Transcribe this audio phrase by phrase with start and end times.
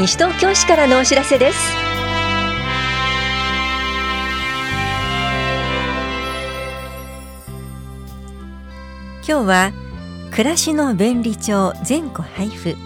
[0.00, 1.58] 西東京市からのお知らせです。
[9.28, 9.72] 今日は
[10.30, 12.76] 暮らしの便利帳全戸配布。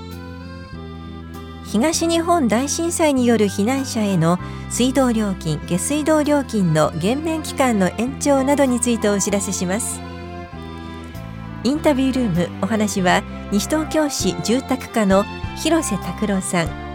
[1.70, 10.00] 東日本大震災による避難者への水道料金下水道料金の減免期間の延長などについてお知らせします。
[11.62, 13.22] インタビュールームお話は
[13.52, 15.22] 西東京市住宅課の
[15.62, 16.93] 広瀬拓郎さん。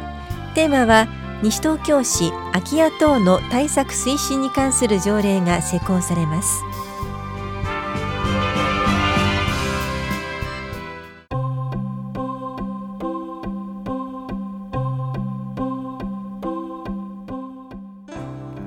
[0.49, 1.08] テーマは
[1.41, 6.63] 西東京市空き家等の対策推進に関する条例が施行されます。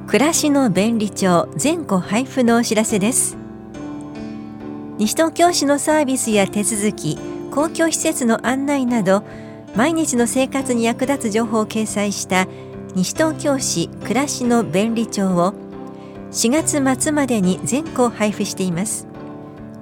[0.06, 3.38] 暮らしの便利帳全戸配布のお知らせです。
[4.98, 7.18] 西東京市のサービスや手続き
[7.50, 9.24] 公共施設の案内など
[9.74, 12.46] 毎日の生活に役立つ情報を掲載した
[12.94, 15.54] 西東京市暮らしの便利帳を
[16.30, 19.06] 4月末までに全校配布しています。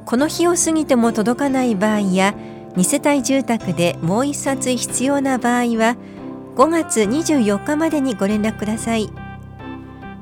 [0.05, 2.35] この日を過ぎても届かない場合や
[2.77, 5.97] 2世帯住宅でもう1冊必要な場合は
[6.57, 9.11] 5月24日までにご連絡ください。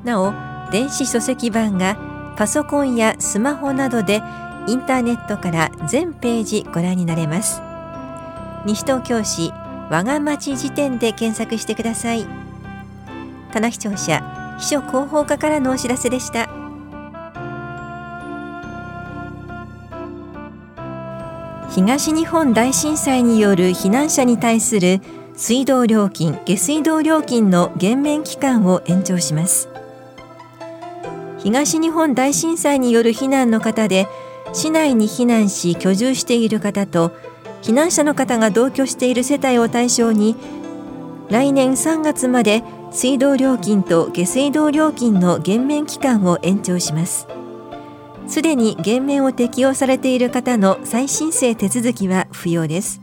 [0.03, 0.33] なお
[0.71, 4.21] 電子書籍版がパソコンやスマホなどで
[4.67, 7.68] インターネットから全ページご覧になれます。
[8.65, 9.51] 西東京市
[9.89, 12.27] 我が町辞典で検索してください。
[13.51, 16.49] 棚視聴者秘書広報課からのお知らせでした。
[21.71, 25.01] 東日本大震災による避難者に対する
[25.35, 29.69] 水道料金下水道料金の減免期間を延長します。
[31.37, 34.07] 東日本大震災による避難の方で
[34.51, 37.13] 市内に避難し居住している方と
[37.61, 40.35] 避難者の方が同居している世帯を対象に
[41.29, 47.27] 来年3月まで水道料金と下水道料金の減免期間を延長します。
[48.27, 53.01] すでに減免を適用されている方の再申請手続きは不要です。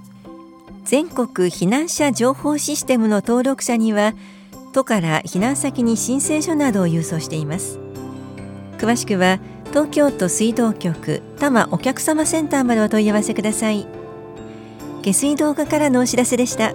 [0.85, 4.15] 全国避難者情報システムの登録者には
[4.73, 7.79] 都から避難先に申請書などを郵送しています。
[8.79, 13.96] 詳しくは東京都水道局多摩お客様センターまでお問い合わせください。
[15.07, 16.75] 下水道課からのお知らせでした。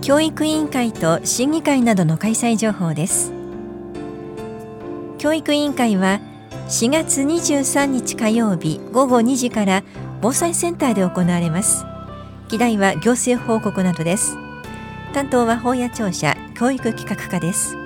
[0.00, 3.30] 教育委員会と審議会などの開催情報です。
[5.18, 6.20] 教育委員会は
[6.70, 9.82] 4月23日火曜日午後2時から
[10.22, 11.84] 防災センターで行われます。
[12.48, 14.38] 議題は行政報告などです。
[15.12, 17.76] 担当は法や庁舎教育企画課です。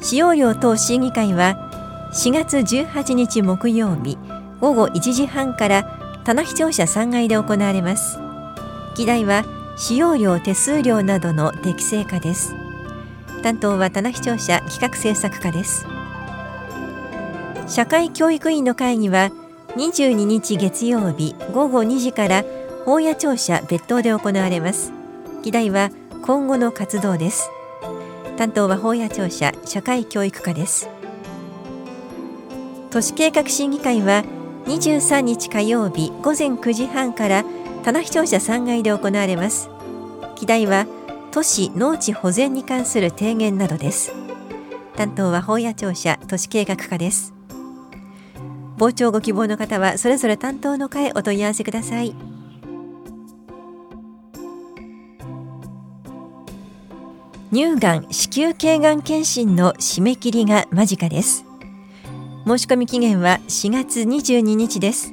[0.00, 1.67] 使用料等審議会は
[2.12, 4.18] 4月18日木曜日
[4.60, 8.18] 午後1時半から棚視聴者3階で行われます。
[8.96, 9.44] 議題は
[9.76, 12.54] 使用料手数料などの適正化です。
[13.42, 15.86] 担当は棚視聴者企画制作課です。
[17.66, 19.30] 社会教育委員の会議は
[19.76, 22.44] 22日月曜日午後2時から
[22.86, 24.92] 法や庁舎別当で行われます。
[25.42, 25.90] 議題は
[26.22, 27.50] 今後の活動です。
[28.38, 30.88] 担当は法や庁舎社会教育課です。
[32.90, 34.24] 都市計画審議会は
[34.64, 37.44] 23日火曜日午前9時半から
[37.84, 39.68] 棚視聴者3階で行われます。
[40.36, 40.86] 議題は
[41.30, 44.12] 都市農地保全に関する提言などです。
[44.96, 47.34] 担当は法や庁舎都市計画課です。
[48.78, 52.14] 傍聴ご希望の方はそれぞれ担当の課へお問い合わせください。
[57.52, 61.47] 乳がん子宮頸がん検診の締め切りが間近です。
[62.48, 65.12] 申し込み期限は4月22日です。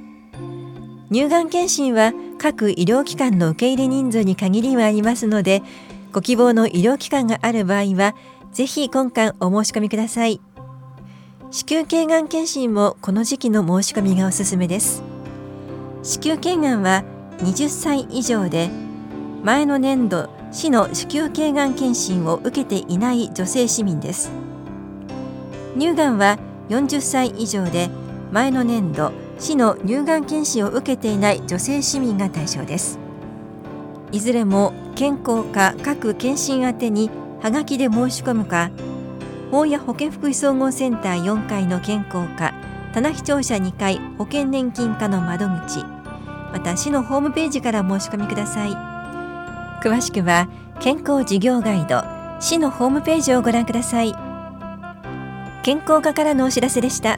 [1.12, 5.62] 乳がん検診は各医療機関の受け入れ人数に限りはありますので
[6.14, 8.16] ご希望の医療機関がある場合は
[8.54, 10.40] ぜひ今回お申し込みください。
[11.52, 15.04] 子宮頸がん検診もこの時期の申し込みがおすすめです。
[16.04, 17.04] 子宮頸がんは
[17.40, 18.70] 20歳以上で
[19.44, 24.32] 前の年度市の子宮頸がん検診を受けていない女性市民です。
[25.78, 26.40] 乳がんは
[26.70, 27.90] 40歳以上で
[28.32, 33.00] 前の年度市の乳がん検診を受けていない女性市民が対象です。
[34.12, 37.10] いずれも健康課各検診宛てに
[37.42, 38.72] はがきで申し込むか
[39.52, 42.54] 法や保健福祉総合センター4階の健康課
[42.94, 45.84] 棚視聴者2階保険年金課の窓口
[46.54, 48.72] また市のホームページから申し込みください。
[49.84, 50.48] 詳しくは
[50.80, 52.04] 健康事業ガイド
[52.40, 54.25] 市のホームページをご覧ください。
[55.66, 57.18] 健康課からのお知らせでした。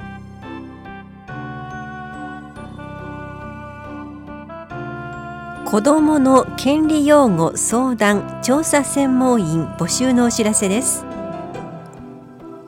[5.66, 11.04] 子どもの権利擁護相談調査専門員募集のお知らせです。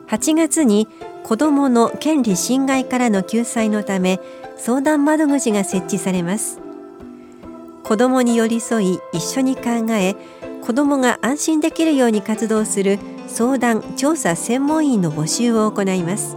[0.08, 0.86] 8月に
[1.24, 4.20] 子どもの権利侵害からの救済のため
[4.58, 6.60] 相談窓口が設置されます。
[7.84, 10.14] 子どもに寄り添い一緒に考え
[10.62, 12.98] 子どもが安心できるように活動する
[13.32, 16.36] 相談調査専門員の募集を行います。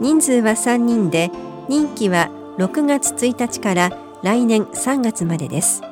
[0.00, 1.30] 人数は3人で
[1.68, 3.90] 任期は6月1日から
[4.22, 5.82] 来年3月までです。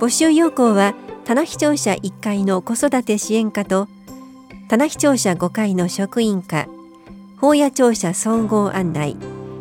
[0.00, 0.94] 募集要項は
[1.24, 3.88] 棚視聴者1階の子育て支援課と
[4.68, 6.66] 棚視聴者5階の職員課
[7.38, 9.16] 法屋庁舎総合案内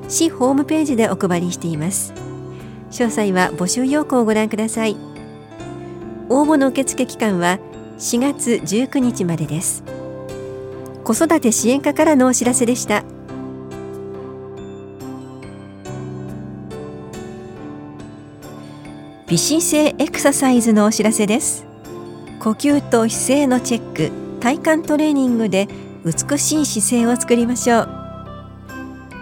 [0.08, 2.14] 市ホームページでお配りしています。
[2.92, 4.96] 詳細は募集要項をご覧ください。
[6.30, 7.60] 応募の受付期間は
[7.98, 9.84] 4月19日までです。
[11.06, 13.04] 子育て支援課からのお知らせでした。
[19.28, 21.66] 微姿勢エクササイズのお知らせです。
[22.40, 24.12] 呼吸と姿勢のチェック
[24.42, 25.68] 体幹トレーニングで
[26.04, 27.90] 美しい姿勢を作りましょう。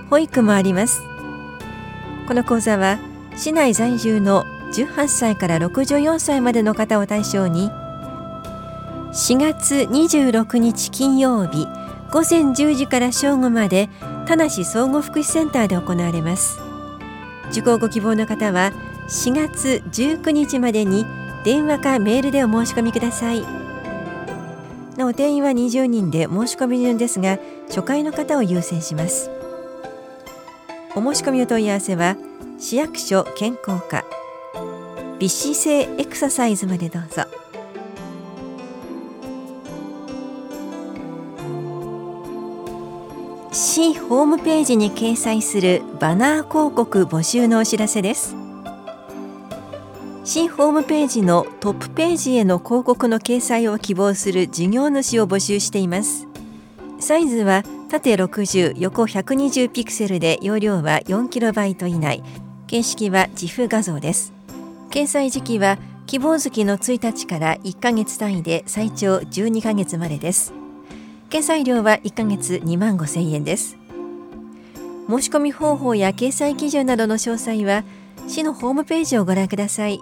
[0.10, 1.02] 保育もあります。
[2.28, 2.98] この講座は
[3.36, 7.70] 市内在住の18歳から64歳までの方を対象に
[9.14, 11.68] 4月26日金曜日
[12.12, 13.88] 午前10時から正午まで
[14.26, 16.60] 田梨総合福祉センターで行われます。
[17.52, 18.72] 受講ご希望の方は
[19.10, 21.06] 4月19日までに
[21.44, 23.44] 電話かメールでお申し込みください。
[24.98, 27.38] なお定員は20人で申し込み順ですが
[27.68, 29.30] 初回の方を優先します。
[30.96, 32.18] お申し込みお問い合わせは
[32.58, 34.04] 市役所健康課
[35.20, 37.43] 微姿勢エクササイズまでどうぞ。
[43.84, 48.34] 市ホームページに掲載するバナー広告募集のお知らせです。
[50.24, 56.28] 新ホームページのトップページへの広告の掲載を希望する事業主を募集しています。
[57.02, 62.24] サイズは縦60横120ピクセルで容量は 4KB 以内。
[62.68, 64.32] 形式は自負画像です。
[64.92, 70.63] 掲載時期は希望月の1日から1ヶ月単位で最長12ヶ月までです。
[71.34, 73.76] 掲載料は1ヶ月2万5千円です。
[75.10, 77.84] 申し込み方法や掲載基準などの詳細は
[78.28, 80.00] 市のホームページをご覧ください。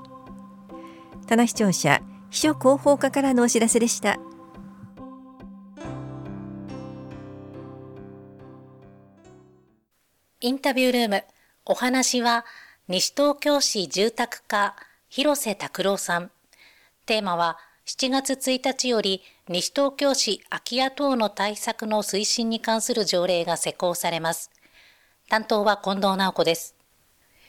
[1.27, 2.01] 棚視聴者
[2.31, 4.17] 秘書広報課からのお知らせでした。
[10.41, 11.23] インタビュールーム
[11.65, 12.43] お話は
[12.89, 14.75] 西東京市住宅課
[15.07, 16.29] 広瀬拓郎さん。
[17.05, 17.57] テーマは
[17.93, 24.49] 7月1日より西東京市空き家等の対策の推進に関する条例が施行されます。
[25.27, 26.73] 担当は近藤直子です。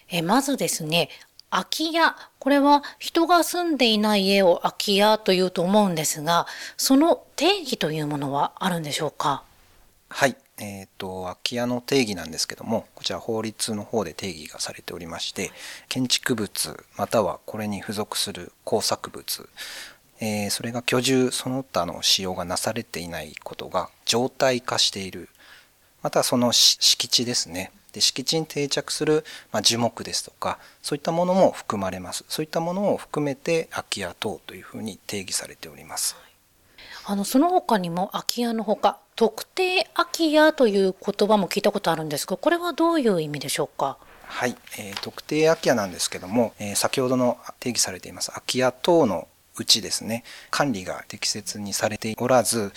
[0.08, 1.10] えまずですね
[1.48, 9.44] 空き家、これは人が住んでいない家を空き家というと思うんですが、その定義というものはあるんでしょうか？
[10.08, 15.52] はい、えーと、空き家の定義なんですけどもこちら法律の方で定義がされておりまして
[15.88, 19.48] 建築物またはこれに付属する工作物、
[20.24, 25.28] えー、それが居住その他の使用がなされていないことが常態化している。
[26.00, 27.72] またその敷地ですね。
[27.92, 32.24] で敷地に定着する、まあ、樹木ですとかそういったものも含まれます。
[32.28, 36.14] そういったものを含めて空き家等というふうに定義されております。
[37.04, 43.98] あのその他にも空き家のほか特定空き家という言葉も聞いたことあるんですがこれはどういう意味でしょうか？
[44.26, 48.30] はい、えー、特定空き家なんですけども、えー、先ほどの定義されています。
[48.30, 50.24] 空き家等のうちですね。
[50.50, 52.72] 管理が適切にされておらず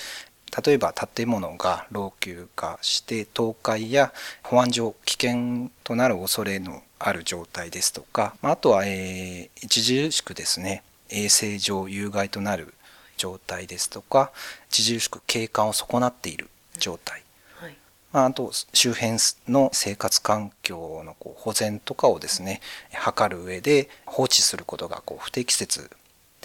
[0.66, 4.14] 例えば建物が老朽化して倒壊や
[4.44, 10.84] 保安上危険となる恐れのある状態ですとかあとは、えー、著しくですね。
[11.10, 12.74] 衛生上有害となる
[13.18, 14.32] 状態ですとか
[14.70, 17.24] 著しく景観を損なっている状態、
[17.60, 17.78] はい、
[18.12, 19.14] まあ、あと周辺
[19.48, 25.90] の生活環境のこう保全とかをですね図る上で放置することがこう不適切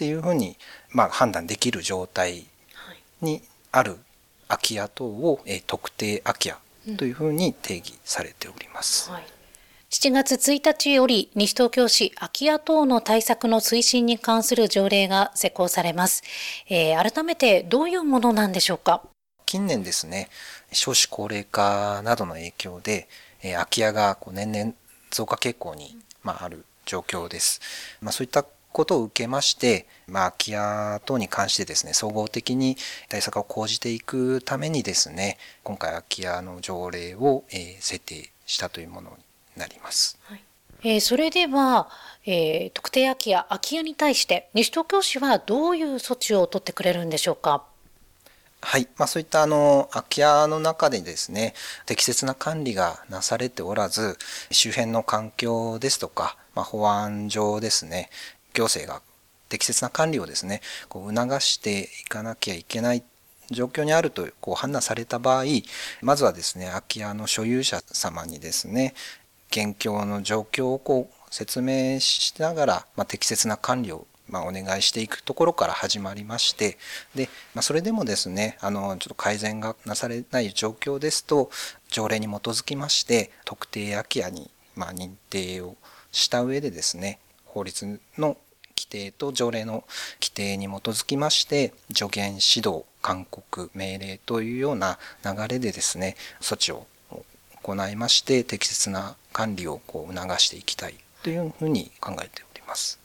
[0.01, 0.57] っていうふうに、
[0.89, 2.45] まあ、判断できる状態
[3.21, 3.97] にある
[4.47, 6.57] 空き家等を、え特定空き家
[6.97, 9.09] というふうに定義されております。
[9.09, 9.25] うんはい。
[9.91, 16.23] 7月1日より西東京市空き家等の対策の推進に関する条例が施行されます、
[16.69, 19.03] えー、改めてどういうものなんでしょうか？
[19.45, 20.29] 近年ですね
[20.71, 23.07] 少子高齢化などの影響で、
[23.43, 24.73] えー、空き家がこう年々
[25.11, 27.59] 増加傾向に、まあ、ある状況です、
[28.01, 32.77] まあ、そういったことを受けまして、まあ、空き家等に関してですね総合的に
[33.09, 39.15] 対策を講じていくためにですね今回空き家の条例を、えー、設定したというものに
[39.55, 40.17] なります。
[40.23, 40.43] はい
[40.83, 41.89] えー、それでは、
[42.25, 47.63] えー、特定空き家、空き家に対して西東京市はどういう措置を取ってくれるんでしょうか？
[48.63, 51.55] はい、まあ、そういったあの空き家の中でですね
[51.87, 54.17] 適切な管理がなされておらず
[54.51, 58.09] 周辺の環境ですとか、まあ、保安上ですね
[58.53, 59.01] 行政が
[59.49, 63.03] 適切な管理をですねこう促していかなきゃいけない
[63.49, 65.43] 状況にあるとこう判断された場合
[66.01, 68.93] まずはですね空き家の所有者様にですね
[69.49, 76.77] 現況の状況をこう説明しながら、まあ、適切な管理をま、お願いしていくところから始まりまして
[77.13, 81.51] で、まあ、それでもですねあのちょっと改善がなされない状況ですと
[81.89, 85.75] 条例に基づきまして特定空き家にま認定を
[86.13, 87.19] した上でですね
[87.53, 88.37] 法律の
[88.77, 89.83] 規定と条例の
[90.21, 96.87] 規定に基づきまして助言指導勧告命令というような流れでですね措置を
[97.61, 102.99] 行いまして適切な管理をこう促していきたいというふうに考えております。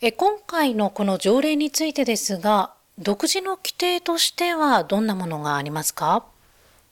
[0.00, 6.24] え今回のこの条例についてですが独自の規定としてはどんなものがありますか？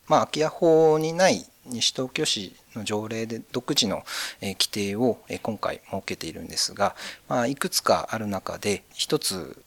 [0.07, 4.03] まあ、空き家法にない西東京市の条例で独自の
[4.41, 6.95] 規定を今回設けているんですが、
[7.27, 9.61] まあ、いくつかある中で一つ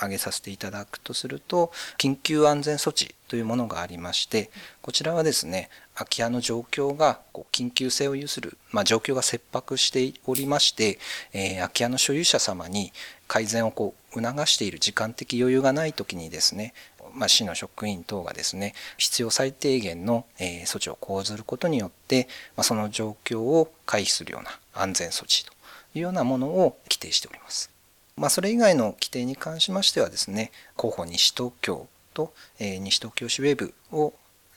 [0.00, 4.50] 挙げさせていただくとすると緊急安全措置というものがありまして
[4.80, 7.20] こちらはですね空き家の状況が
[7.52, 10.98] 緊急性を有する、まあ、状況が切迫しておりまして、
[11.32, 12.92] えー、空き家の所有者様に
[13.28, 16.72] 改善をこう促している時間的余裕がない時にですね
[17.14, 25.52] まあ、市の職員等がですね必要最低限の、えー、措置を講ずることによって、まあ、その状況を回避するような安全措置と
[25.94, 27.70] いうようなものを規定しております。
[28.16, 34.12] まあ、それ以外の規定に関しましてはですね広報西東京と、えー、西東京市ウェブを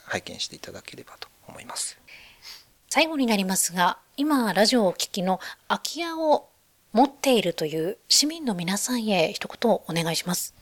[0.06, 1.98] 拝見していただければと思います。
[2.90, 6.48] 最後になりますが今ラジオをお聞きの空き家を
[6.92, 10.54] 持っているという市民の皆さんへ一言お願いします。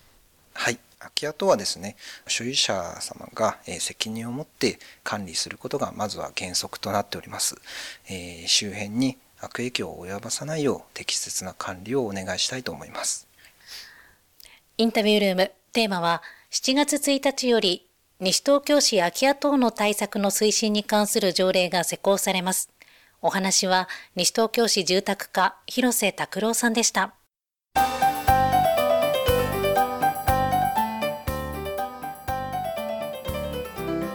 [0.53, 1.95] はい空き家とはですね
[2.27, 7.55] 所有者様が責任を持って管理することがまずは原則となっております、
[8.07, 13.27] えー、周辺に悪影響を及ぼさないよう適切な管理をお願いしたいと思います。
[14.77, 17.87] インタビュールーム、テーマは7月1日より
[18.19, 22.69] 西東京市空き家等の対策の推進に関する条例が施行されます。
[23.23, 27.15] お話は西東京市住宅課広瀬拓郎さんでした。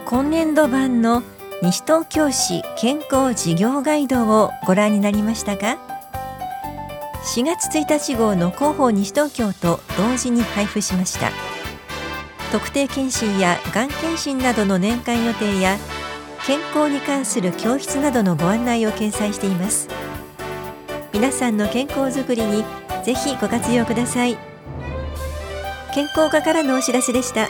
[0.09, 1.21] 今年度版の
[1.61, 5.77] 西東京市健康事業ガイドをご覧になりましたか
[7.35, 11.29] ？4月1日号の広報西東京と同時に配布しました。
[12.53, 15.75] 特定健診やがん検診などの年間予定や
[16.45, 19.89] 健康に関する教室などのご案内を掲載しています。
[21.11, 22.63] 皆さんの健康づくりに
[23.03, 24.37] ぜひご活用ください。
[25.93, 27.49] 健康課からのお知らせでした。